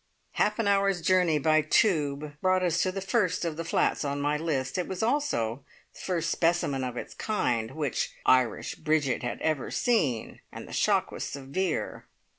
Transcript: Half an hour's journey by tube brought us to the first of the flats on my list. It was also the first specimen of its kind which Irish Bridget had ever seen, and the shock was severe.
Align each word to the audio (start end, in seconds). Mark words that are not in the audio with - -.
Half 0.31 0.57
an 0.57 0.67
hour's 0.67 0.99
journey 1.03 1.37
by 1.37 1.61
tube 1.61 2.33
brought 2.41 2.63
us 2.63 2.81
to 2.81 2.91
the 2.91 3.01
first 3.01 3.45
of 3.45 3.55
the 3.55 3.63
flats 3.63 4.03
on 4.03 4.19
my 4.19 4.35
list. 4.35 4.79
It 4.79 4.87
was 4.87 5.03
also 5.03 5.63
the 5.93 5.99
first 5.99 6.31
specimen 6.31 6.83
of 6.83 6.97
its 6.97 7.13
kind 7.13 7.75
which 7.75 8.11
Irish 8.25 8.73
Bridget 8.73 9.21
had 9.21 9.39
ever 9.41 9.69
seen, 9.69 10.39
and 10.51 10.67
the 10.67 10.73
shock 10.73 11.11
was 11.11 11.23
severe. 11.23 12.07